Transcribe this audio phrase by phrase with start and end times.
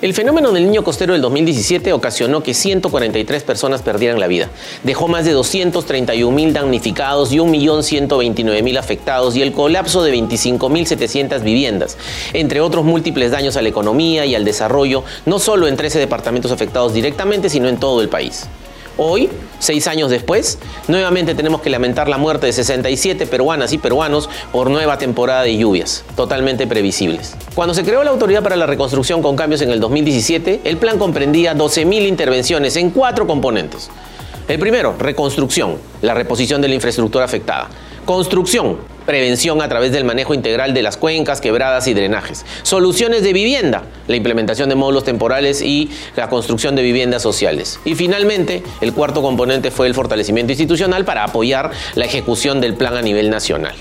[0.00, 4.48] El fenómeno del niño costero del 2017 ocasionó que 143 personas perdieran la vida.
[4.84, 11.96] Dejó más de 231 mil damnificados y 1.129.000 afectados y el colapso de 25.700 viviendas,
[12.32, 16.52] entre otros múltiples daños a la economía y al desarrollo, no solo en 13 departamentos
[16.52, 18.46] afectados directamente, sino en todo el país.
[19.00, 19.30] Hoy,
[19.60, 20.58] seis años después,
[20.88, 25.56] nuevamente tenemos que lamentar la muerte de 67 peruanas y peruanos por nueva temporada de
[25.56, 27.36] lluvias, totalmente previsibles.
[27.54, 30.98] Cuando se creó la Autoridad para la Reconstrucción con Cambios en el 2017, el plan
[30.98, 33.88] comprendía 12.000 intervenciones en cuatro componentes.
[34.48, 37.68] El primero, reconstrucción, la reposición de la infraestructura afectada.
[38.04, 42.44] Construcción, prevención a través del manejo integral de las cuencas, quebradas y drenajes.
[42.62, 47.80] Soluciones de vivienda, la implementación de módulos temporales y la construcción de viviendas sociales.
[47.86, 52.98] Y finalmente, el cuarto componente fue el fortalecimiento institucional para apoyar la ejecución del plan
[52.98, 53.74] a nivel nacional.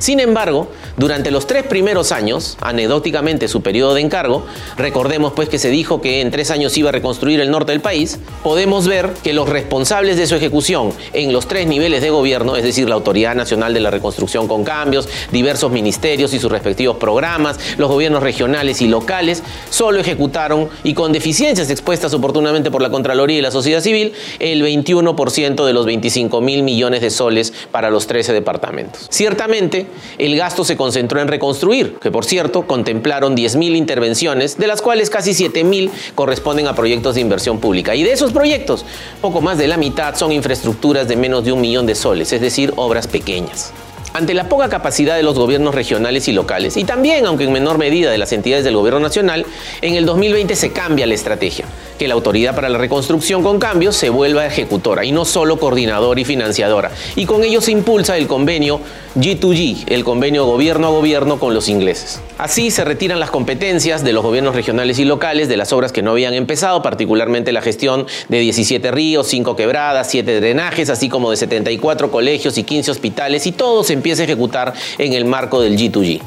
[0.00, 4.46] Sin embargo, durante los tres primeros años, anecdóticamente su periodo de encargo,
[4.78, 7.82] recordemos pues que se dijo que en tres años iba a reconstruir el norte del
[7.82, 12.56] país, podemos ver que los responsables de su ejecución en los tres niveles de gobierno,
[12.56, 16.96] es decir, la Autoridad Nacional de la Reconstrucción con Cambios, diversos ministerios y sus respectivos
[16.96, 22.88] programas, los gobiernos regionales y locales, solo ejecutaron y con deficiencias expuestas oportunamente por la
[22.88, 27.90] Contraloría y la sociedad civil, el 21% de los 25 mil millones de soles para
[27.90, 29.06] los 13 departamentos.
[29.10, 34.82] Ciertamente, el gasto se concentró en reconstruir, que por cierto contemplaron 10.000 intervenciones, de las
[34.82, 37.94] cuales casi 7.000 corresponden a proyectos de inversión pública.
[37.94, 38.84] Y de esos proyectos,
[39.20, 42.40] poco más de la mitad son infraestructuras de menos de un millón de soles, es
[42.40, 43.72] decir, obras pequeñas.
[44.12, 47.78] Ante la poca capacidad de los gobiernos regionales y locales, y también, aunque en menor
[47.78, 49.46] medida, de las entidades del gobierno nacional,
[49.82, 51.64] en el 2020 se cambia la estrategia,
[51.96, 56.20] que la Autoridad para la Reconstrucción con Cambios se vuelva ejecutora y no solo coordinadora
[56.20, 56.90] y financiadora.
[57.14, 58.80] Y con ello se impulsa el convenio
[59.14, 62.20] G2G, el convenio gobierno a gobierno con los ingleses.
[62.36, 66.02] Así se retiran las competencias de los gobiernos regionales y locales de las obras que
[66.02, 71.30] no habían empezado, particularmente la gestión de 17 ríos, 5 quebradas, 7 drenajes, así como
[71.30, 75.60] de 74 colegios y 15 hospitales, y todo se empieza a ejecutar en el marco
[75.60, 76.20] del G2G.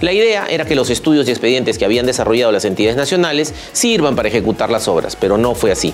[0.00, 4.16] La idea era que los estudios y expedientes que habían desarrollado las entidades nacionales sirvan
[4.16, 5.92] para ejecutar las obras, pero no fue así.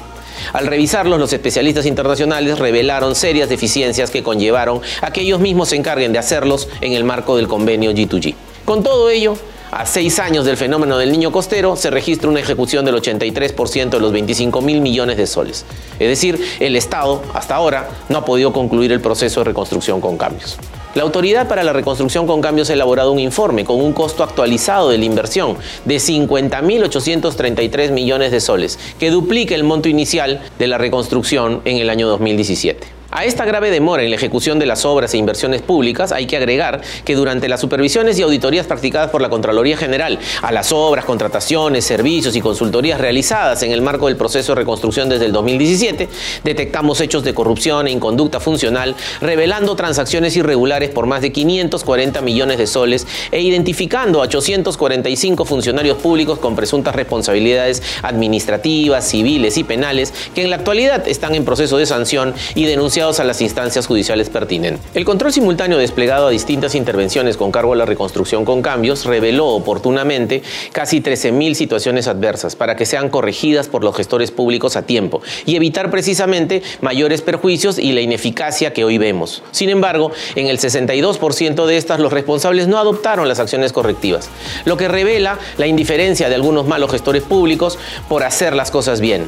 [0.52, 5.76] Al revisarlos, los especialistas internacionales revelaron serias deficiencias que conllevaron a que ellos mismos se
[5.76, 8.34] encarguen de hacerlos en el marco del convenio G2G.
[8.64, 9.36] Con todo ello,
[9.72, 14.00] a seis años del fenómeno del niño costero, se registra una ejecución del 83% de
[14.00, 15.64] los 25 mil millones de soles.
[15.98, 20.16] Es decir, el Estado, hasta ahora, no ha podido concluir el proceso de reconstrucción con
[20.16, 20.58] cambios.
[20.96, 24.88] La Autoridad para la Reconstrucción con Cambios ha elaborado un informe con un costo actualizado
[24.88, 30.78] de la inversión de 50.833 millones de soles, que duplica el monto inicial de la
[30.78, 32.95] reconstrucción en el año 2017.
[33.18, 36.36] A esta grave demora en la ejecución de las obras e inversiones públicas hay que
[36.36, 41.06] agregar que durante las supervisiones y auditorías practicadas por la Contraloría General a las obras,
[41.06, 46.10] contrataciones, servicios y consultorías realizadas en el marco del proceso de reconstrucción desde el 2017,
[46.44, 52.58] detectamos hechos de corrupción e inconducta funcional, revelando transacciones irregulares por más de 540 millones
[52.58, 60.12] de soles e identificando a 845 funcionarios públicos con presuntas responsabilidades administrativas, civiles y penales
[60.34, 64.30] que en la actualidad están en proceso de sanción y denunciados a las instancias judiciales
[64.30, 64.84] pertinentes.
[64.92, 69.46] El control simultáneo desplegado a distintas intervenciones con cargo a la reconstrucción con cambios reveló
[69.46, 75.22] oportunamente casi 13.000 situaciones adversas para que sean corregidas por los gestores públicos a tiempo
[75.46, 79.44] y evitar precisamente mayores perjuicios y la ineficacia que hoy vemos.
[79.52, 84.28] Sin embargo, en el 62% de estas los responsables no adoptaron las acciones correctivas,
[84.64, 87.78] lo que revela la indiferencia de algunos malos gestores públicos
[88.08, 89.26] por hacer las cosas bien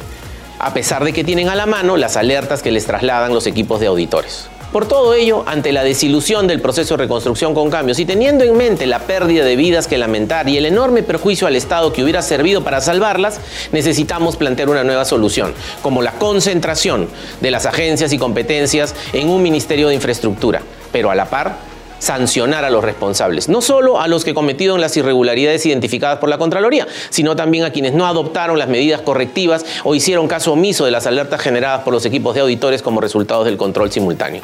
[0.59, 3.79] a pesar de que tienen a la mano las alertas que les trasladan los equipos
[3.79, 4.49] de auditores.
[4.71, 8.55] Por todo ello, ante la desilusión del proceso de reconstrucción con cambios y teniendo en
[8.55, 12.21] mente la pérdida de vidas que lamentar y el enorme perjuicio al Estado que hubiera
[12.21, 13.39] servido para salvarlas,
[13.71, 17.07] necesitamos plantear una nueva solución, como la concentración
[17.41, 20.61] de las agencias y competencias en un Ministerio de Infraestructura,
[20.91, 21.57] pero a la par
[21.99, 26.37] sancionar a los responsables, no solo a los que cometieron las irregularidades identificadas por la
[26.37, 30.91] Contraloría, sino también a quienes no adoptaron las medidas correctivas o hicieron caso omiso de
[30.91, 34.41] las alertas generadas por los equipos de auditores como resultado del control simultáneo.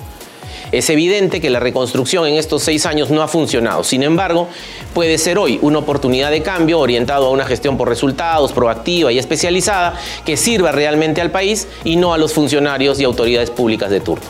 [0.72, 3.84] Es evidente que la reconstrucción en estos seis años no ha funcionado.
[3.84, 4.48] Sin embargo,
[4.94, 9.19] puede ser hoy una oportunidad de cambio orientado a una gestión por resultados, proactiva y
[9.19, 9.94] especializada,
[10.25, 14.25] que sirva realmente al país y no a los funcionarios y autoridades públicas de turno.